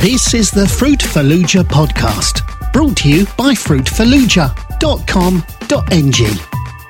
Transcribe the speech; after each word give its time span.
This 0.00 0.32
is 0.32 0.50
the 0.50 0.64
Fruitfulluja 0.64 1.64
podcast, 1.64 2.72
brought 2.72 2.96
to 2.96 3.10
you 3.10 3.26
by 3.36 3.52
fruitfulluja.com.ng. 3.52 6.40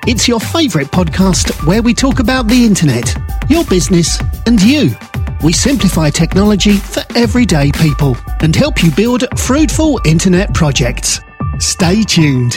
It's 0.07 0.29
your 0.29 0.39
favourite 0.39 0.87
podcast 0.87 1.67
where 1.67 1.81
we 1.81 1.93
talk 1.93 2.19
about 2.19 2.47
the 2.47 2.65
internet, 2.65 3.13
your 3.49 3.65
business, 3.65 4.17
and 4.45 4.63
you. 4.63 4.95
We 5.43 5.51
simplify 5.51 6.09
technology 6.09 6.77
for 6.77 7.03
everyday 7.13 7.73
people 7.73 8.15
and 8.39 8.55
help 8.55 8.81
you 8.81 8.91
build 8.91 9.25
fruitful 9.37 9.99
internet 10.05 10.53
projects. 10.53 11.19
Stay 11.59 12.03
tuned. 12.03 12.53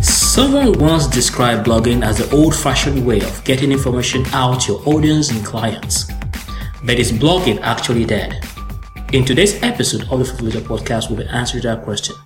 Someone 0.00 0.78
once 0.78 1.08
described 1.08 1.66
blogging 1.66 2.04
as 2.04 2.18
the 2.18 2.30
old 2.32 2.54
fashioned 2.54 3.04
way 3.04 3.20
of 3.20 3.42
getting 3.42 3.72
information 3.72 4.24
out 4.26 4.60
to 4.60 4.74
your 4.74 4.82
audience 4.86 5.32
and 5.32 5.44
clients. 5.44 6.08
But 6.82 6.98
is 6.98 7.12
blogging 7.12 7.60
actually 7.60 8.06
dead? 8.06 8.42
In 9.12 9.24
today's 9.24 9.62
episode 9.62 10.08
of 10.10 10.18
the 10.18 10.24
Fruitful 10.24 10.62
podcast, 10.62 11.10
we'll 11.10 11.18
be 11.18 11.26
answering 11.26 11.62
that 11.64 11.84
question. 11.84 12.16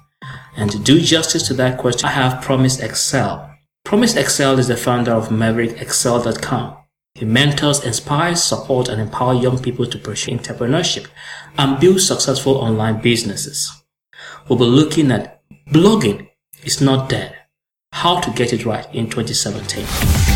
And 0.57 0.71
to 0.71 0.79
do 0.79 1.01
justice 1.01 1.47
to 1.49 1.55
that 1.55 1.79
question, 1.79 2.09
I 2.09 2.13
have 2.13 2.43
Promise 2.43 2.79
Excel. 2.79 3.53
Promise 3.85 4.15
Excel 4.15 4.59
is 4.59 4.69
the 4.69 4.77
founder 4.77 5.11
of 5.11 5.29
MaverickExcel.com. 5.31 6.77
He 7.17 7.25
mentors, 7.25 7.85
inspires, 7.85 8.43
supports, 8.43 8.89
and 8.89 9.01
empowers 9.01 9.43
young 9.43 9.59
people 9.59 9.87
to 9.87 9.99
pursue 9.99 10.33
entrepreneurship 10.33 11.09
and 11.59 11.81
build 11.81 12.01
successful 12.01 12.57
online 12.59 13.01
businesses. 13.01 13.73
We'll 14.49 14.59
be 14.59 14.65
looking 14.67 15.11
at 15.11 15.43
blogging 15.69 16.29
is 16.65 16.81
not 16.81 17.09
dead 17.09 17.37
how 17.93 18.21
to 18.21 18.31
get 18.33 18.53
it 18.53 18.67
right 18.67 18.87
in 18.93 19.09
2017. 19.09 20.34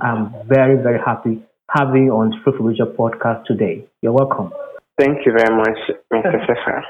I'm 0.00 0.34
very, 0.46 0.76
very 0.82 0.98
happy 1.04 1.42
having 1.70 2.04
you 2.04 2.12
on 2.12 2.32
Fruitful 2.44 2.74
podcast 2.98 3.46
today. 3.46 3.84
You're 4.02 4.12
welcome. 4.12 4.52
Thank 4.98 5.24
you 5.24 5.32
very 5.32 5.54
much, 5.56 5.78
Mr. 6.12 6.44
Stefan. 6.44 6.82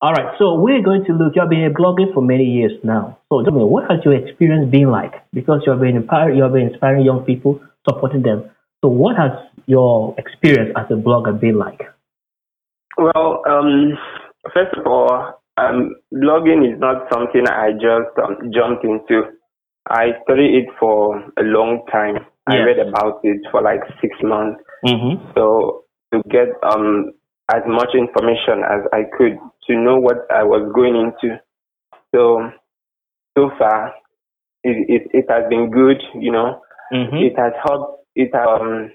All 0.00 0.12
right, 0.12 0.36
so 0.38 0.54
we're 0.54 0.82
going 0.82 1.04
to 1.06 1.12
look. 1.12 1.32
You've 1.34 1.50
been 1.50 1.64
a 1.64 1.70
blogger 1.70 2.14
for 2.14 2.22
many 2.22 2.44
years 2.44 2.72
now. 2.84 3.18
So 3.28 3.42
tell 3.42 3.52
me, 3.52 3.64
what 3.64 3.90
has 3.90 3.98
your 4.04 4.14
experience 4.14 4.70
been 4.70 4.92
like? 4.92 5.14
Because 5.32 5.62
you've 5.66 5.80
been 5.80 5.96
inspiring, 5.96 6.38
you've 6.38 6.52
been 6.52 6.68
inspiring 6.68 7.04
young 7.04 7.24
people, 7.24 7.60
supporting 7.88 8.22
them. 8.22 8.48
So 8.84 8.88
what 8.88 9.16
has 9.16 9.32
your 9.66 10.14
experience 10.16 10.70
as 10.76 10.86
a 10.90 10.94
blogger 10.94 11.38
been 11.38 11.58
like? 11.58 11.80
Well, 12.96 13.42
um, 13.50 13.98
first 14.54 14.76
of 14.78 14.86
all, 14.86 15.42
um, 15.56 15.96
blogging 16.14 16.62
is 16.62 16.78
not 16.78 17.10
something 17.12 17.42
I 17.48 17.72
just 17.72 18.14
um, 18.22 18.52
jumped 18.54 18.84
into. 18.84 19.34
I 19.90 20.12
studied 20.24 20.54
it 20.54 20.68
for 20.78 21.18
a 21.38 21.42
long 21.42 21.84
time. 21.90 22.14
Yes. 22.14 22.24
I 22.48 22.56
read 22.64 22.78
about 22.88 23.20
it 23.22 23.40
for 23.50 23.62
like 23.62 23.80
six 24.00 24.16
months. 24.22 24.60
Mm-hmm. 24.84 25.32
So 25.34 25.84
to 26.12 26.22
get 26.30 26.48
um, 26.62 27.12
as 27.52 27.62
much 27.66 27.90
information 27.94 28.64
as 28.64 28.84
I 28.92 29.04
could 29.16 29.38
to 29.66 29.76
know 29.76 29.96
what 29.96 30.26
I 30.30 30.42
was 30.42 30.70
going 30.74 30.96
into. 30.96 31.36
So, 32.14 32.40
so 33.36 33.50
far, 33.58 33.94
it, 34.64 34.76
it, 34.88 35.02
it 35.12 35.24
has 35.28 35.48
been 35.48 35.70
good, 35.70 36.00
you 36.14 36.32
know. 36.32 36.60
Mm-hmm. 36.92 37.16
It 37.16 37.32
has 37.38 37.52
helped, 37.64 38.04
it 38.14 38.34
um, 38.34 38.90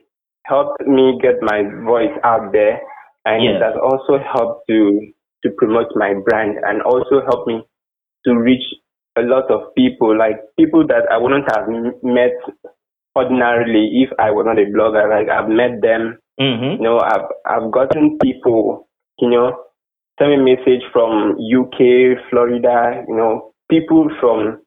helped 0.46 0.82
me 0.88 1.20
get 1.22 1.36
my 1.42 1.64
voice 1.86 2.14
out 2.24 2.52
there. 2.52 2.82
And 3.26 3.44
yes. 3.44 3.54
it 3.56 3.64
has 3.64 3.76
also 3.82 4.22
helped 4.22 4.68
to, 4.70 5.00
to 5.44 5.50
promote 5.58 5.88
my 5.96 6.14
brand 6.26 6.58
and 6.64 6.82
also 6.82 7.22
helped 7.26 7.48
me 7.48 7.62
to 8.26 8.36
reach 8.36 8.64
a 9.18 9.22
lot 9.22 9.50
of 9.52 9.74
people, 9.76 10.18
like 10.18 10.38
people 10.58 10.86
that 10.88 11.04
I 11.12 11.18
wouldn't 11.18 11.50
have 11.52 11.68
met 12.04 12.34
ordinarily 13.16 14.04
if 14.04 14.10
I 14.20 14.32
was 14.32 14.46
not 14.46 14.58
a 14.58 14.66
blogger. 14.66 15.10
Like 15.10 15.30
I've 15.30 15.50
met 15.50 15.82
them 15.82 16.18
Mm-hmm. 16.40 16.82
You 16.82 16.90
know, 16.90 17.00
I've 17.00 17.30
I've 17.46 17.72
gotten 17.72 18.18
people, 18.22 18.90
you 19.20 19.30
know, 19.30 19.54
send 20.18 20.32
me 20.32 20.56
message 20.56 20.82
from 20.92 21.38
UK, 21.38 22.18
Florida, 22.30 23.04
you 23.08 23.16
know, 23.16 23.54
people 23.70 24.10
from 24.20 24.62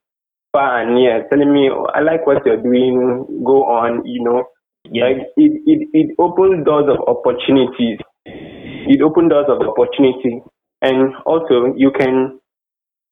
far 0.53 0.83
and 0.83 0.95
near 0.95 1.27
telling 1.29 1.53
me, 1.53 1.69
oh, 1.73 1.87
I 1.93 2.01
like 2.01 2.27
what 2.27 2.47
you're 2.47 2.63
doing, 2.63 3.43
go 3.45 3.65
on, 3.65 4.07
you 4.07 4.23
know. 4.23 4.45
Yeah. 4.91 5.07
Like 5.07 5.17
it, 5.37 5.63
it, 5.67 5.89
it 5.93 6.17
opens 6.19 6.65
doors 6.65 6.87
of 6.89 7.03
opportunities. 7.09 7.99
It 8.25 9.03
opens 9.03 9.31
doors 9.31 9.47
of 9.49 9.67
opportunity. 9.67 10.43
And 10.83 11.17
also 11.27 11.75
you 11.77 11.91
can 11.91 12.39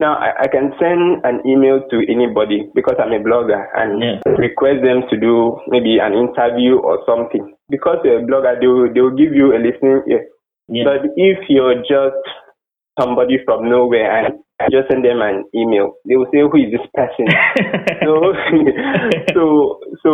now, 0.00 0.19
I, 0.19 0.43
I, 0.43 0.49
can 0.49 0.75
send 0.82 1.22
an 1.22 1.47
email 1.47 1.78
to 1.88 1.97
anybody 2.10 2.66
because 2.75 2.97
I'm 2.99 3.12
a 3.15 3.22
blogger 3.22 3.62
and 3.77 4.03
yeah. 4.03 4.19
request 4.34 4.82
them 4.82 5.06
to 5.09 5.16
do 5.16 5.59
maybe 5.69 5.99
an 6.03 6.12
interview 6.12 6.82
or 6.82 6.99
something. 7.06 7.55
Because 7.71 7.99
you're 8.03 8.19
a 8.19 8.27
blogger, 8.27 8.59
they 8.59 8.66
will, 8.66 8.93
they 8.93 9.00
will 9.00 9.15
give 9.15 9.33
you 9.33 9.54
a 9.54 9.59
listening 9.62 10.03
ear. 10.10 10.27
Yeah. 10.66 10.84
But 10.84 11.15
if 11.15 11.47
you're 11.49 11.78
just 11.87 12.19
somebody 12.99 13.38
from 13.44 13.71
nowhere 13.71 14.10
and 14.10 14.34
I 14.60 14.66
just 14.66 14.91
send 14.91 15.04
them 15.04 15.21
an 15.22 15.44
email, 15.54 15.94
they 16.06 16.16
will 16.16 16.31
say, 16.33 16.41
"Who 16.41 16.56
is 16.56 16.71
this 16.71 16.87
person?" 16.94 17.27
so, 18.03 18.33
so, 19.34 19.81
so, 20.03 20.10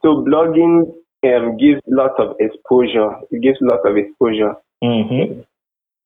so 0.00 0.08
blogging 0.24 0.92
um, 1.24 1.56
gives 1.56 1.80
lots 1.88 2.14
of 2.18 2.36
exposure. 2.38 3.20
It 3.30 3.42
gives 3.42 3.58
lots 3.60 3.82
of 3.84 3.96
exposure. 3.96 4.54
Mm-hmm. 4.82 5.40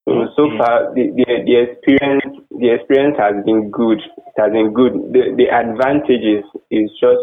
So, 0.09 0.25
so 0.37 0.43
far, 0.57 0.95
the, 0.97 1.13
the, 1.13 1.27
the 1.45 1.55
experience 1.69 2.25
the 2.49 2.73
experience 2.73 3.17
has 3.21 3.45
been 3.45 3.71
good. 3.71 4.01
It 4.01 4.37
has 4.41 4.51
been 4.51 4.73
good. 4.73 5.13
The 5.13 5.37
the 5.37 5.53
advantages 5.53 6.49
is 6.73 6.89
just 6.97 7.23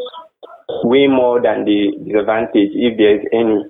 way 0.85 1.07
more 1.09 1.41
than 1.41 1.65
the 1.65 1.97
disadvantage, 2.05 2.77
if 2.77 2.97
there 2.97 3.17
is 3.17 3.25
any. 3.33 3.65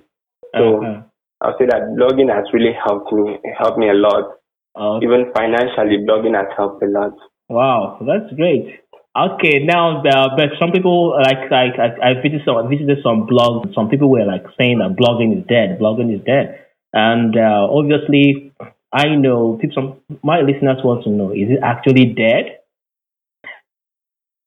So 0.52 0.84
uh-huh. 0.84 1.02
I'll 1.40 1.56
say 1.58 1.66
that 1.66 1.96
blogging 1.96 2.28
has 2.28 2.44
really 2.52 2.76
helped 2.76 3.12
me. 3.12 3.40
helped 3.56 3.78
me 3.78 3.88
a 3.88 3.96
lot. 3.96 4.36
Okay. 4.76 5.06
Even 5.06 5.32
financially, 5.32 6.04
blogging 6.04 6.36
has 6.36 6.52
helped 6.56 6.82
a 6.82 6.88
lot. 6.88 7.16
Wow, 7.48 8.04
that's 8.04 8.32
great. 8.36 8.84
Okay, 9.16 9.64
now, 9.64 10.04
uh, 10.04 10.36
but 10.36 10.60
some 10.60 10.72
people 10.72 11.16
like 11.16 11.48
like 11.50 11.80
I, 11.80 12.12
I 12.12 12.20
visited 12.20 12.44
some 12.44 12.68
visited 12.68 12.98
some 13.02 13.26
blogs. 13.26 13.72
Some 13.72 13.88
people 13.88 14.10
were 14.10 14.26
like 14.26 14.44
saying 14.60 14.78
that 14.84 14.92
blogging 14.92 15.40
is 15.40 15.46
dead. 15.48 15.80
Blogging 15.80 16.12
is 16.12 16.20
dead, 16.24 16.60
and 16.92 17.32
uh, 17.32 17.64
obviously 17.64 18.45
I 18.92 19.14
know 19.16 19.58
people, 19.60 19.74
some 20.08 20.18
my 20.22 20.40
listeners 20.40 20.78
want 20.84 21.04
to 21.04 21.10
know: 21.10 21.30
is 21.30 21.50
it 21.50 21.60
actually 21.62 22.14
dead? 22.16 22.60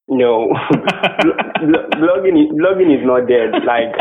No, 0.08 0.50
blogging 2.02 2.40
is, 2.42 2.50
blogging 2.58 2.90
is 2.90 3.06
not 3.06 3.28
dead. 3.28 3.52
Like, 3.64 3.94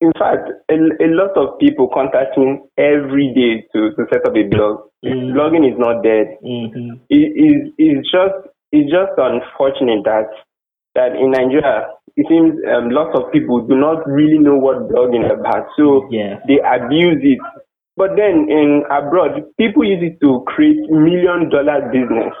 in 0.00 0.12
fact, 0.18 0.48
a, 0.70 0.74
a 0.74 1.08
lot 1.12 1.36
of 1.36 1.58
people 1.58 1.88
contact 1.92 2.38
me 2.38 2.58
every 2.78 3.34
day 3.34 3.68
to, 3.74 3.90
to 3.94 4.06
set 4.10 4.24
up 4.26 4.34
a 4.34 4.48
blog. 4.48 4.88
Mm-hmm. 5.04 5.36
Blogging 5.36 5.68
is 5.68 5.78
not 5.78 6.02
dead. 6.02 6.38
Mm-hmm. 6.42 7.04
It 7.10 7.36
is 7.36 7.72
it's 7.76 8.10
just 8.10 8.48
it's 8.72 8.90
just 8.90 9.12
unfortunate 9.18 10.04
that 10.04 10.30
that 10.94 11.16
in 11.16 11.32
Nigeria 11.32 11.92
it 12.16 12.26
seems 12.28 12.56
um, 12.68 12.90
lots 12.90 13.16
of 13.16 13.32
people 13.32 13.66
do 13.66 13.74
not 13.76 14.06
really 14.06 14.38
know 14.38 14.56
what 14.56 14.88
blogging 14.88 15.24
is 15.24 15.32
about, 15.32 15.66
so 15.76 16.08
yeah. 16.10 16.40
they 16.46 16.60
abuse 16.60 17.20
it 17.22 17.40
but 17.96 18.16
then 18.16 18.48
in 18.48 18.84
abroad, 18.90 19.42
people 19.58 19.84
use 19.84 20.00
it 20.00 20.18
to 20.24 20.44
create 20.46 20.80
million 20.88 21.50
dollar 21.50 21.92
business. 21.92 22.32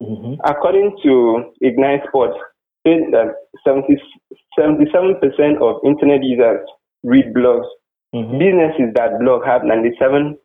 Mm-hmm. 0.00 0.40
According 0.44 0.96
to 1.02 1.52
Ignite 1.60 2.06
Sports, 2.08 2.38
that 2.84 3.34
70, 3.66 3.98
77% 4.58 5.60
of 5.60 5.80
internet 5.84 6.22
users 6.22 6.60
read 7.02 7.34
blogs. 7.34 7.66
Mm-hmm. 8.14 8.38
Businesses 8.38 8.94
that 8.94 9.18
blog 9.20 9.44
have 9.44 9.62
97, 9.64 10.38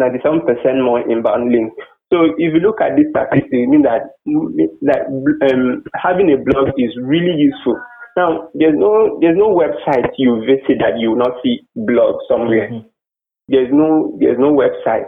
97% 0.00 0.84
more 0.84 1.00
inbound 1.10 1.52
links. 1.52 1.76
So 2.12 2.24
if 2.36 2.54
you 2.54 2.60
look 2.60 2.80
at 2.80 2.96
this 2.96 3.06
statistic, 3.10 3.52
it 3.52 3.68
means 3.68 3.84
that, 3.84 4.16
that 4.82 5.06
um, 5.52 5.82
having 5.96 6.30
a 6.32 6.38
blog 6.38 6.74
is 6.78 6.92
really 7.00 7.34
useful. 7.36 7.80
Now, 8.16 8.48
there's 8.52 8.76
no 8.76 9.16
there's 9.22 9.38
no 9.38 9.56
website 9.56 10.12
you 10.18 10.44
visit 10.44 10.76
that 10.84 11.00
you 11.00 11.10
will 11.10 11.24
not 11.24 11.40
see 11.42 11.64
blog 11.74 12.20
somewhere. 12.28 12.68
Mm-hmm 12.68 12.91
there's 13.52 13.70
no 13.70 14.16
there's 14.18 14.38
no 14.38 14.52
website. 14.52 15.06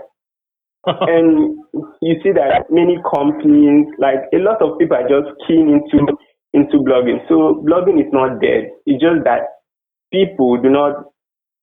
and 0.87 1.57
you 2.03 2.15
see 2.23 2.31
that 2.33 2.69
many 2.71 3.01
companies, 3.09 3.87
like 3.99 4.29
a 4.35 4.39
lot 4.39 4.61
of 4.61 4.79
people 4.79 4.97
are 4.97 5.09
just 5.09 5.33
keen 5.49 5.81
into 5.81 6.13
into 6.53 6.85
blogging. 6.85 7.27
So 7.29 7.65
blogging 7.67 7.99
is 7.99 8.13
not 8.13 8.41
dead. 8.41 8.69
It's 8.87 9.01
just 9.01 9.25
that 9.25 9.65
people 10.13 10.61
do 10.61 10.69
not 10.69 11.05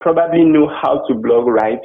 probably 0.02 0.44
know 0.44 0.68
how 0.68 1.06
to 1.08 1.14
blog 1.14 1.48
right. 1.48 1.80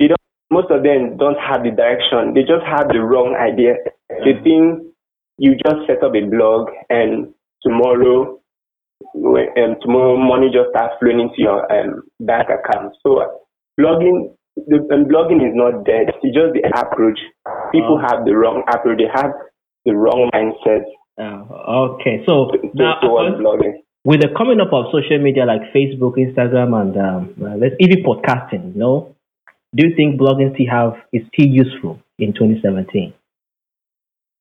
They 0.00 0.08
don't 0.08 0.18
most 0.50 0.70
of 0.70 0.82
them 0.82 1.16
don't 1.16 1.38
have 1.38 1.62
the 1.62 1.70
direction. 1.70 2.34
They 2.34 2.42
just 2.42 2.66
have 2.66 2.88
the 2.88 3.00
wrong 3.00 3.38
idea. 3.38 3.74
They 4.10 4.34
think 4.42 4.82
you 5.38 5.54
just 5.64 5.86
set 5.86 6.02
up 6.02 6.12
a 6.14 6.26
blog 6.26 6.68
and 6.90 7.32
tomorrow 7.62 8.40
um, 9.14 9.76
tomorrow 9.80 10.16
money 10.16 10.50
just 10.52 10.70
starts 10.70 10.94
flowing 11.00 11.20
into 11.20 11.38
your 11.38 11.64
um, 11.72 12.02
bank 12.20 12.48
account. 12.50 12.94
So 13.02 13.40
blogging, 13.78 14.34
the, 14.56 14.76
um, 14.92 15.04
blogging 15.06 15.42
is 15.42 15.54
not 15.54 15.84
dead. 15.84 16.10
It's 16.22 16.34
just 16.34 16.54
the 16.54 16.64
approach. 16.74 17.18
People 17.72 18.00
oh. 18.00 18.06
have 18.06 18.24
the 18.24 18.36
wrong 18.36 18.62
approach. 18.68 18.98
They 18.98 19.10
have 19.12 19.32
the 19.84 19.94
wrong 19.96 20.30
mindset. 20.34 20.84
Oh, 21.18 21.96
okay, 22.00 22.24
so 22.26 22.50
now 22.74 22.96
blogging. 23.02 23.84
with 24.04 24.22
the 24.22 24.28
coming 24.36 24.60
up 24.60 24.72
of 24.72 24.86
social 24.90 25.18
media 25.18 25.44
like 25.44 25.60
Facebook, 25.74 26.16
Instagram, 26.16 26.72
and 26.80 26.96
um, 26.96 27.34
uh, 27.44 27.56
let's 27.56 27.74
even 27.78 28.02
podcasting, 28.02 28.72
you 28.72 28.80
know, 28.80 29.14
do 29.74 29.86
you 29.86 29.94
think 29.94 30.20
blogging 30.20 30.54
still 30.54 30.66
have 30.70 30.94
is 31.12 31.22
still 31.32 31.46
useful 31.46 32.00
in 32.18 32.32
2017? 32.32 33.12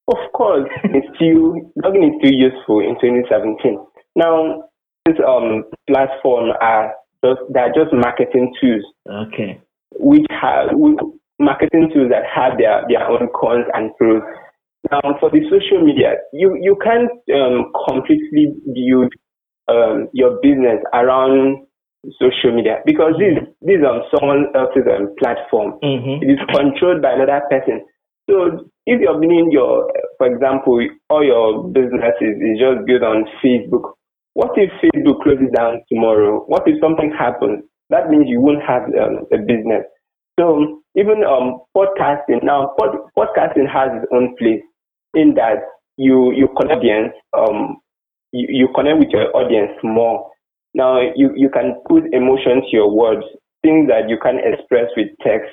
Of 0.07 0.31
course, 0.33 0.69
it's 0.85 1.07
still 1.15 1.59
blogging 1.77 2.07
is 2.07 2.15
still 2.19 2.33
useful 2.33 2.79
in 2.79 2.95
2017. 3.01 3.77
Now, 4.15 4.69
this 5.05 5.15
um 5.25 5.65
platform 5.87 6.51
are 6.61 6.93
just 7.23 7.41
they're 7.51 7.73
just 7.73 7.93
marketing 7.93 8.53
tools. 8.61 8.83
Okay. 9.07 9.61
Which 9.97 10.25
have 10.29 10.69
marketing 11.39 11.89
tools 11.93 12.11
that 12.11 12.27
have 12.27 12.57
their 12.57 12.83
their 12.87 13.07
own 13.07 13.27
cons 13.33 13.65
and 13.73 13.95
pros. 13.97 14.21
Now, 14.91 15.01
for 15.19 15.29
the 15.29 15.41
social 15.49 15.83
media, 15.83 16.15
you 16.33 16.57
you 16.61 16.77
can't 16.83 17.11
um, 17.33 17.71
completely 17.87 18.53
build 18.73 19.11
um, 19.67 20.07
your 20.13 20.39
business 20.41 20.79
around 20.93 21.65
social 22.19 22.55
media 22.55 22.79
because 22.85 23.13
this 23.19 23.43
this 23.61 23.79
is 23.79 23.83
on 23.83 24.03
someone 24.13 24.47
else's 24.55 24.87
um, 24.87 25.15
platform. 25.19 25.79
Mm-hmm. 25.83 26.23
It 26.23 26.39
is 26.39 26.41
controlled 26.53 27.01
by 27.01 27.13
another 27.13 27.41
person. 27.49 27.83
So 28.29 28.69
if 28.85 29.01
you're 29.01 29.19
building 29.19 29.49
your, 29.51 29.89
for 30.17 30.27
example, 30.27 30.79
all 31.09 31.25
your 31.25 31.67
businesses 31.69 32.37
is 32.37 32.61
just 32.61 32.85
built 32.85 33.01
on 33.01 33.25
Facebook, 33.43 33.97
what 34.33 34.51
if 34.55 34.69
Facebook 34.79 35.23
closes 35.23 35.49
down 35.55 35.81
tomorrow? 35.91 36.45
What 36.45 36.63
if 36.67 36.79
something 36.79 37.11
happens? 37.11 37.63
That 37.89 38.09
means 38.09 38.25
you 38.27 38.41
won't 38.41 38.63
have 38.63 38.83
um, 38.83 39.25
a 39.33 39.37
business. 39.37 39.85
So 40.39 40.81
even 40.95 41.23
um, 41.23 41.61
podcasting 41.75 42.43
now, 42.43 42.73
pod, 42.79 42.95
podcasting 43.17 43.67
has 43.71 43.89
its 44.01 44.07
own 44.13 44.35
place 44.37 44.61
in 45.13 45.33
that 45.35 45.57
you 45.97 46.31
you 46.31 46.47
connect 46.55 46.79
audience, 46.79 47.13
um, 47.37 47.77
you, 48.31 48.47
you 48.49 48.67
connect 48.73 48.99
with 48.99 49.09
your 49.09 49.35
audience 49.35 49.71
more. 49.83 50.29
Now 50.73 51.01
you, 51.15 51.33
you 51.35 51.49
can 51.49 51.81
put 51.89 52.03
emotion 52.13 52.61
to 52.61 52.71
your 52.71 52.91
words, 52.91 53.25
things 53.63 53.89
that 53.89 54.07
you 54.07 54.17
can 54.21 54.39
express 54.39 54.85
with 54.95 55.09
text 55.21 55.49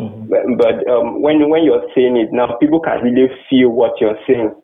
Mm-hmm. 0.00 0.30
But, 0.30 0.42
but 0.58 0.76
um, 0.90 1.22
when 1.22 1.48
when 1.50 1.64
you're 1.64 1.86
saying 1.94 2.16
it 2.16 2.30
now, 2.30 2.56
people 2.60 2.80
can 2.80 3.02
really 3.02 3.28
feel 3.50 3.70
what 3.70 4.00
you're 4.00 4.18
saying. 4.26 4.54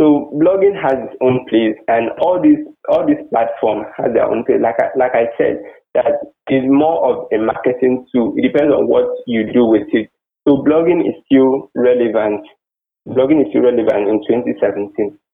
So 0.00 0.32
blogging 0.32 0.80
has 0.80 0.96
its 0.96 1.16
own 1.20 1.44
place, 1.48 1.76
and 1.88 2.10
all 2.20 2.40
these 2.40 2.64
all 2.88 3.06
these 3.06 3.20
platforms 3.30 3.86
have 3.96 4.14
their 4.14 4.24
own 4.24 4.44
place. 4.44 4.60
Like 4.62 4.80
I, 4.80 4.88
like 4.96 5.12
I 5.14 5.28
said, 5.36 5.60
that 5.94 6.32
is 6.48 6.62
more 6.66 6.98
of 7.10 7.16
a 7.32 7.38
marketing 7.38 8.06
tool. 8.12 8.34
It 8.36 8.42
depends 8.42 8.72
on 8.72 8.88
what 8.88 9.08
you 9.26 9.52
do 9.52 9.64
with 9.64 9.88
it. 9.92 10.10
So 10.46 10.64
blogging 10.64 11.00
is 11.06 11.14
still 11.26 11.70
relevant. 11.74 12.46
Blogging 13.08 13.42
is 13.42 13.48
still 13.50 13.62
relevant 13.62 14.08
in 14.08 14.20
2017. 14.26 15.18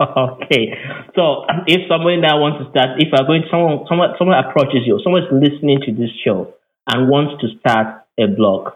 Okay, 0.00 0.72
so 1.14 1.44
if 1.68 1.84
somebody 1.84 2.16
now 2.16 2.40
wants 2.40 2.64
to 2.64 2.70
start, 2.72 2.96
if 2.96 3.12
I'm 3.12 3.26
going, 3.26 3.44
someone, 3.50 3.84
someone, 3.86 4.16
someone 4.16 4.40
approaches 4.40 4.88
you, 4.88 4.98
someone's 5.04 5.28
listening 5.28 5.84
to 5.84 5.92
this 5.92 6.08
show 6.24 6.54
and 6.88 7.10
wants 7.10 7.36
to 7.44 7.52
start 7.60 8.00
a 8.18 8.24
blog, 8.26 8.72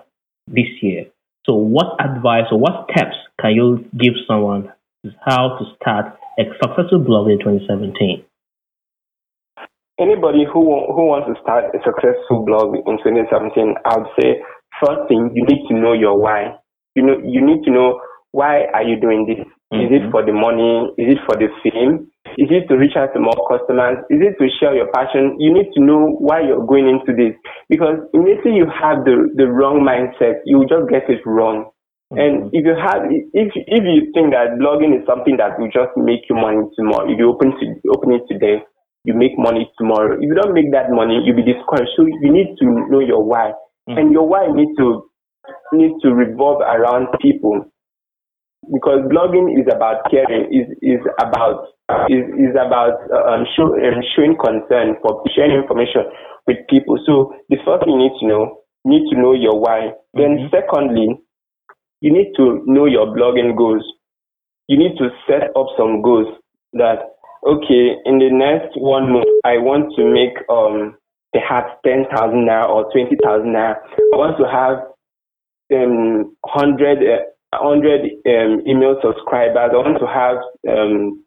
this 0.47 0.69
year. 0.83 1.07
So, 1.47 1.55
what 1.55 1.97
advice 2.01 2.47
or 2.51 2.59
what 2.59 2.89
steps 2.91 3.17
can 3.41 3.53
you 3.53 3.85
give 3.97 4.15
someone 4.27 4.73
how 5.25 5.59
to 5.59 5.65
start 5.77 6.17
a 6.39 6.45
successful 6.63 6.99
blog 6.99 7.29
in 7.29 7.39
2017? 7.39 8.25
Anybody 10.01 10.43
who 10.43 10.91
who 10.91 11.07
wants 11.07 11.31
to 11.31 11.39
start 11.39 11.71
a 11.71 11.79
successful 11.87 12.43
blog 12.43 12.75
in 12.75 12.99
2017, 12.99 13.79
I 13.87 13.93
would 13.95 14.11
say 14.19 14.43
first 14.83 15.07
thing 15.07 15.31
you 15.39 15.47
need 15.47 15.63
to 15.71 15.75
know 15.79 15.95
your 15.95 16.19
why. 16.19 16.59
You 16.99 17.07
know 17.07 17.15
you 17.23 17.39
need 17.39 17.63
to 17.63 17.71
know 17.71 18.03
why 18.35 18.67
are 18.75 18.83
you 18.83 18.99
doing 18.99 19.23
this. 19.23 19.47
Mm-hmm. 19.71 19.87
Is 19.87 19.91
it 19.95 20.03
mm-hmm. 20.03 20.11
for 20.11 20.27
the 20.27 20.35
money? 20.35 20.91
Is 20.99 21.15
it 21.15 21.23
for 21.23 21.39
the 21.39 21.47
fame? 21.63 22.11
Is 22.35 22.51
it 22.51 22.67
to 22.67 22.75
reach 22.75 22.99
out 22.99 23.15
to 23.15 23.23
more 23.23 23.39
customers? 23.47 24.03
Is 24.11 24.19
it 24.19 24.35
to 24.43 24.51
share 24.59 24.75
your 24.75 24.91
passion? 24.91 25.39
You 25.39 25.55
need 25.55 25.71
to 25.79 25.81
know 25.81 26.19
why 26.19 26.43
you're 26.43 26.67
going 26.67 26.91
into 26.91 27.15
this 27.15 27.39
because 27.71 28.03
immediately 28.11 28.59
you 28.59 28.67
have 28.67 29.07
the, 29.07 29.31
the 29.39 29.47
wrong 29.47 29.87
mindset, 29.87 30.43
you 30.43 30.59
will 30.59 30.67
just 30.67 30.91
get 30.91 31.07
it 31.07 31.23
wrong. 31.23 31.71
Mm-hmm. 32.11 32.19
And 32.19 32.35
if 32.51 32.67
you 32.67 32.75
have, 32.75 33.07
if 33.31 33.49
if 33.55 33.83
you 33.87 34.11
think 34.11 34.35
that 34.35 34.59
blogging 34.59 34.91
is 34.99 35.07
something 35.07 35.39
that 35.39 35.55
will 35.63 35.71
just 35.71 35.95
make 35.95 36.27
you 36.27 36.35
money 36.35 36.67
tomorrow, 36.75 37.07
if 37.07 37.15
you 37.15 37.31
open 37.31 37.55
to 37.55 37.65
open 37.95 38.19
it 38.19 38.27
today, 38.27 38.67
you 39.05 39.15
make 39.15 39.39
money 39.39 39.71
tomorrow. 39.79 40.17
If 40.17 40.23
you 40.23 40.35
don't 40.35 40.55
make 40.55 40.73
that 40.73 40.91
money, 40.91 41.21
you'll 41.25 41.37
be 41.37 41.45
discouraged. 41.45 41.93
So 41.97 42.07
you 42.07 42.33
need 42.33 42.57
to 42.59 42.67
know 42.91 43.01
your 43.01 43.23
why, 43.23 43.53
mm-hmm. 43.89 43.99
and 43.99 44.13
your 44.13 44.27
why 44.27 44.49
needs 44.53 44.77
to 44.79 45.09
needs 45.73 46.01
to 46.03 46.15
revolve 46.15 46.63
around 46.63 47.09
people 47.21 47.69
because 48.73 49.05
blogging 49.13 49.53
is 49.61 49.67
about 49.69 50.09
caring, 50.11 50.49
is 50.49 50.73
is 50.81 51.01
about 51.21 51.69
is, 52.09 52.25
is 52.41 52.55
about 52.57 52.97
um, 53.13 53.45
show, 53.57 53.77
um, 53.77 54.01
showing 54.17 54.37
concern 54.41 54.97
for 55.03 55.23
sharing 55.37 55.61
information 55.61 56.09
with 56.47 56.57
people. 56.69 56.97
So 57.05 57.35
the 57.49 57.57
first 57.65 57.85
thing 57.85 57.93
you 57.93 58.09
need 58.09 58.17
to 58.21 58.27
know, 58.27 58.65
you 58.85 58.91
need 58.91 59.07
to 59.13 59.21
know 59.21 59.33
your 59.33 59.61
why. 59.61 59.93
Mm-hmm. 60.17 60.21
Then 60.21 60.51
secondly, 60.51 61.09
you 62.01 62.13
need 62.13 62.33
to 62.37 62.63
know 62.67 62.87
your 62.87 63.13
blogging 63.13 63.57
goals. 63.57 63.85
You 64.69 64.79
need 64.79 64.97
to 64.97 65.11
set 65.29 65.53
up 65.57 65.67
some 65.77 66.01
goals 66.01 66.29
that 66.73 67.14
okay, 67.47 67.97
in 68.05 68.19
the 68.19 68.31
next 68.33 68.77
one 68.77 69.13
month, 69.13 69.29
I 69.45 69.59
want 69.59 69.93
to 69.97 70.05
make 70.05 70.37
um 70.49 70.97
perhaps 71.33 71.73
ten 71.85 72.05
thousand 72.15 72.47
naira 72.49 72.69
or 72.69 72.91
twenty 72.93 73.17
thousand 73.23 73.55
naira. 73.55 73.77
I 74.13 74.17
want 74.17 74.37
to 74.39 74.47
have 74.49 74.77
um 75.73 76.37
hundred. 76.47 76.99
Uh, 76.99 77.25
100 77.61 78.03
um, 78.27 78.63
email 78.67 78.97
subscribers. 79.03 79.71
I 79.73 79.77
want 79.77 79.99
to 80.01 80.09
have 80.11 80.39
um, 80.67 81.23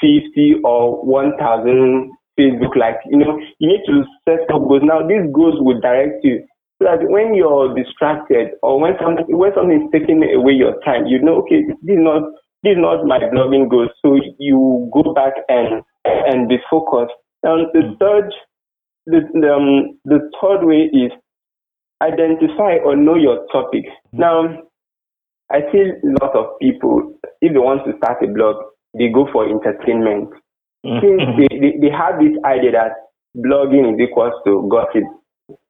50 0.00 0.62
or 0.64 1.04
1,000 1.04 2.10
Facebook 2.38 2.76
likes. 2.76 3.02
You 3.10 3.18
know, 3.18 3.38
you 3.58 3.68
need 3.68 3.82
to 3.86 4.04
set 4.28 4.50
up 4.54 4.62
goals. 4.68 4.82
Now, 4.84 5.06
these 5.06 5.26
goals 5.32 5.56
will 5.58 5.80
direct 5.80 6.24
you 6.24 6.44
so 6.80 6.88
that 6.88 7.04
when 7.08 7.34
you're 7.34 7.74
distracted 7.74 8.58
or 8.62 8.80
when 8.80 8.94
something 9.00 9.26
when 9.28 9.52
something 9.54 9.86
is 9.86 9.90
taking 9.92 10.22
away 10.34 10.52
your 10.52 10.80
time, 10.82 11.06
you 11.06 11.22
know, 11.22 11.42
okay, 11.46 11.62
this 11.82 11.94
is 11.94 12.02
not 12.02 12.22
this 12.62 12.72
is 12.72 12.78
not 12.78 13.04
my 13.06 13.18
blogging 13.18 13.68
goal. 13.68 13.88
So 14.04 14.18
you 14.38 14.90
go 14.92 15.12
back 15.14 15.34
and 15.48 15.82
and 16.04 16.48
be 16.48 16.58
focused. 16.70 17.14
Now, 17.44 17.56
the 17.72 17.96
third 17.98 18.32
the 19.06 19.20
the, 19.34 19.52
um, 19.52 19.98
the 20.04 20.30
third 20.40 20.64
way 20.64 20.90
is 20.92 21.12
identify 22.02 22.78
or 22.84 22.96
know 22.96 23.14
your 23.14 23.46
topic. 23.52 23.84
Now, 24.12 24.58
I 25.50 25.60
see 25.70 25.78
a 25.78 26.24
lot 26.24 26.34
of 26.34 26.58
people, 26.60 27.14
if 27.40 27.52
they 27.52 27.58
want 27.58 27.84
to 27.86 27.96
start 27.98 28.22
a 28.22 28.26
blog, 28.26 28.56
they 28.98 29.08
go 29.08 29.28
for 29.32 29.46
entertainment. 29.46 30.30
Mm-hmm. 30.84 30.98
Since 31.00 31.22
they, 31.38 31.58
they, 31.58 31.72
they 31.78 31.92
have 31.94 32.18
this 32.18 32.34
idea 32.44 32.72
that 32.72 32.92
blogging 33.36 33.94
is 33.94 34.00
equals 34.00 34.34
to 34.46 34.68
gossip. 34.70 35.04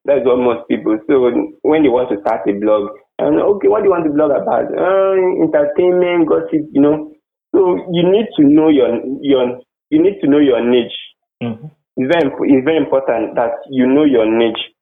That's 0.04 0.24
what 0.24 0.38
most 0.38 0.68
people. 0.68 0.98
So 1.08 1.30
when 1.62 1.82
they 1.82 1.88
want 1.88 2.10
to 2.10 2.20
start 2.20 2.48
a 2.48 2.52
blog, 2.52 2.90
and 3.22 3.40
okay, 3.40 3.68
what 3.68 3.80
do 3.80 3.86
you 3.86 3.94
want 3.94 4.04
to 4.04 4.12
blog 4.12 4.30
about? 4.34 4.66
Uh, 4.70 5.14
entertainment, 5.42 6.28
gossip, 6.28 6.66
you 6.72 6.80
know. 6.80 7.12
So 7.54 7.76
you 7.92 8.08
need 8.10 8.26
to 8.36 8.42
know 8.42 8.68
your 8.68 8.88
your 9.20 9.60
you 9.90 10.02
need 10.02 10.20
to 10.22 10.28
know 10.28 10.38
your 10.38 10.60
niche. 10.64 10.98
Mm-hmm. 11.42 11.66
It's 11.96 12.08
very 12.10 12.32
it's 12.50 12.64
very 12.64 12.78
important 12.78 13.34
that 13.36 13.62
you 13.70 13.86
know 13.86 14.04
your 14.04 14.26
niche, 14.26 14.72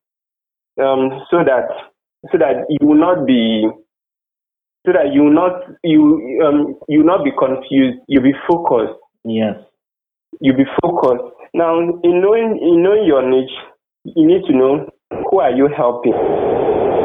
um, 0.81 1.23
so 1.31 1.43
that 1.45 1.69
so 2.31 2.39
that 2.39 2.65
you 2.69 2.87
will 2.87 3.01
not 3.01 3.27
be 3.27 3.67
so 4.87 4.93
that 4.93 5.13
you 5.13 5.25
will 5.25 5.35
not 5.35 5.61
you 5.85 6.41
um 6.45 6.77
you 6.89 7.01
will 7.01 7.07
not 7.07 7.25
be 7.25 7.33
confused. 7.37 7.99
You'll 8.09 8.23
be 8.23 8.35
focused. 8.49 8.99
Yes. 9.25 9.57
You'll 10.41 10.57
be 10.57 10.69
focused. 10.81 11.35
Now, 11.53 11.79
in 11.81 12.23
knowing 12.23 12.59
in 12.63 12.83
knowing 12.83 13.05
your 13.05 13.29
niche, 13.29 13.51
you 14.05 14.27
need 14.27 14.47
to 14.47 14.57
know 14.57 14.89
who 15.31 15.41
are 15.41 15.51
you 15.51 15.69
helping. 15.77 16.15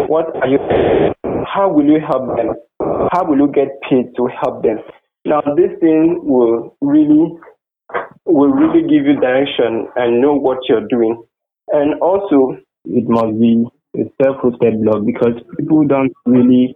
What 0.08 0.36
are 0.38 0.48
you? 0.48 0.60
How 1.46 1.72
will 1.72 1.86
you 1.86 2.00
help 2.00 2.36
them? 2.36 2.54
How 3.12 3.26
will 3.26 3.38
you 3.38 3.52
get 3.52 3.70
paid 3.90 4.16
to 4.18 4.28
help 4.42 4.64
them? 4.64 4.78
Now, 5.26 5.42
this 5.56 5.72
thing 5.80 6.22
will 6.24 6.78
really 6.82 7.34
will 8.26 8.50
really 8.50 8.82
give 8.82 9.06
you 9.06 9.20
direction 9.20 9.88
and 9.96 10.22
know 10.22 10.34
what 10.34 10.60
you're 10.68 10.88
doing. 10.88 11.24
And 11.70 12.00
also, 12.02 12.58
it 12.86 13.06
must 13.08 13.40
be 13.40 13.66
a 13.96 14.04
self-hosted 14.22 14.84
blog 14.84 15.06
because 15.06 15.42
people 15.58 15.86
don't 15.88 16.14
really 16.26 16.76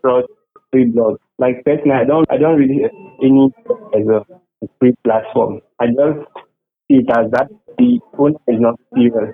trust 0.00 0.28
free 0.70 0.90
blogs. 0.92 1.18
Like 1.38 1.64
personally, 1.64 1.96
I 1.96 2.04
don't 2.04 2.26
I 2.30 2.36
don't 2.36 2.58
really 2.58 2.84
any 3.22 3.50
as 3.94 4.06
a, 4.08 4.24
free 4.80 4.94
platform. 5.04 5.60
I 5.80 5.86
just 5.86 6.26
see 6.88 6.98
it 6.98 7.06
as 7.16 7.30
that 7.30 7.48
the 7.78 8.00
owner 8.18 8.36
is 8.48 8.60
not 8.60 8.74
serious. 8.92 9.32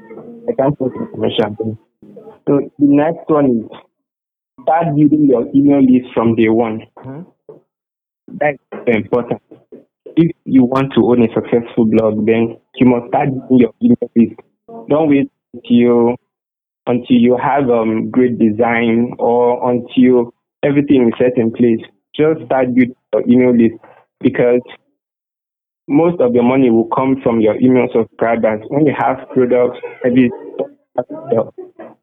I 0.48 0.52
can't 0.52 0.78
put 0.78 0.94
information. 0.94 1.78
So 2.46 2.60
the 2.78 2.86
next 2.86 3.28
one 3.28 3.46
is 3.46 3.78
start 4.62 4.94
building 4.96 5.26
your 5.28 5.46
email 5.54 5.80
list 5.80 6.12
from 6.14 6.36
day 6.36 6.48
one. 6.48 6.82
Mm-hmm. 6.98 7.54
That's 8.28 8.58
important. 8.86 9.40
if 10.16 10.30
you 10.44 10.64
want 10.64 10.92
to 10.94 11.06
own 11.06 11.22
a 11.22 11.32
successful 11.34 11.86
blog, 11.86 12.26
then 12.26 12.56
you 12.76 12.86
must 12.86 13.08
start 13.08 13.28
building 13.48 13.58
your 13.58 13.74
email 13.82 14.10
list. 14.16 14.40
Don't 14.88 15.08
wait 15.08 15.30
until 15.52 16.16
until 16.86 17.16
you 17.16 17.38
have 17.42 17.70
um, 17.70 18.10
great 18.10 18.38
design 18.38 19.14
or 19.18 19.70
until 19.70 20.34
everything 20.62 21.08
is 21.08 21.14
set 21.18 21.38
in 21.38 21.50
place. 21.50 21.80
Just 22.14 22.44
start 22.46 22.74
building 22.74 22.96
your 23.12 23.22
email 23.28 23.56
list 23.56 23.80
because 24.20 24.60
most 25.88 26.20
of 26.20 26.34
your 26.34 26.44
money 26.44 26.70
will 26.70 26.88
come 26.94 27.20
from 27.22 27.40
your 27.40 27.56
email 27.60 27.88
subscribers. 27.92 28.62
When 28.68 28.86
you 28.86 28.94
have 28.96 29.28
products, 29.32 29.78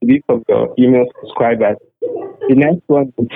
maybe 0.02 0.24
of 0.30 0.44
your 0.48 0.74
email 0.80 1.06
subscribers. 1.22 1.78
The 2.02 2.56
next 2.56 2.82
one 2.88 3.14
is 3.18 3.28